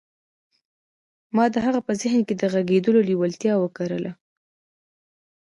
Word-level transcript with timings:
ما 1.35 1.45
د 1.53 1.55
هغه 1.65 1.79
په 1.87 1.91
ذهن 2.01 2.21
کې 2.27 2.33
د 2.37 2.43
غږېدلو 2.53 2.99
لېوالتیا 3.09 3.53
وکرله 3.59 4.11